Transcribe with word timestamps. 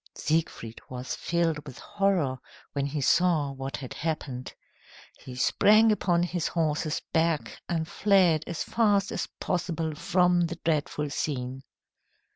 Siegfried 0.15 0.81
was 0.89 1.13
filled 1.15 1.63
with 1.67 1.77
horror 1.77 2.39
when 2.73 2.87
he 2.87 3.01
saw 3.01 3.51
what 3.51 3.77
had 3.77 3.93
happened. 3.93 4.51
He 5.19 5.35
sprang 5.35 5.91
upon 5.91 6.23
his 6.23 6.47
horse's 6.47 7.03
back 7.13 7.61
and 7.69 7.87
fled 7.87 8.43
as 8.47 8.63
fast 8.63 9.11
as 9.11 9.27
possible 9.39 9.93
from 9.93 10.47
the 10.47 10.55
dreadful 10.65 11.11
scene. 11.11 11.61